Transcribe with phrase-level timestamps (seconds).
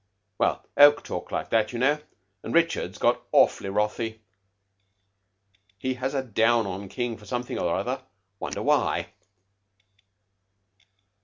[0.39, 1.99] Well, Oke talked like that, you know,
[2.41, 4.19] and Richards got awf'ly wrathy.
[5.77, 8.01] He has a down on King for something or other.
[8.39, 9.11] Wonder why?"